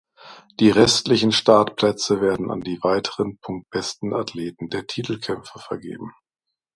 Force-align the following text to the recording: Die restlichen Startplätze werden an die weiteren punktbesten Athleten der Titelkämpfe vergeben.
Die 0.59 0.71
restlichen 0.71 1.31
Startplätze 1.31 2.21
werden 2.21 2.49
an 2.49 2.61
die 2.61 2.79
weiteren 2.81 3.37
punktbesten 3.37 4.15
Athleten 4.15 4.67
der 4.69 4.87
Titelkämpfe 4.87 5.59
vergeben. 5.59 6.11